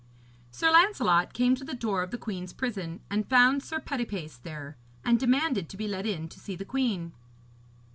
[0.49, 4.75] Sir Lancelot came to the door of the queen's prison, and found Sir Petipace there,
[5.05, 7.13] and demanded to be let in to see the queen.